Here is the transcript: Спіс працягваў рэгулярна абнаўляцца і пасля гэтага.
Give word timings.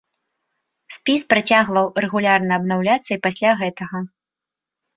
Спіс 0.95 1.21
працягваў 1.33 1.85
рэгулярна 2.07 2.51
абнаўляцца 2.63 3.07
і 3.13 3.21
пасля 3.29 3.51
гэтага. 3.63 3.97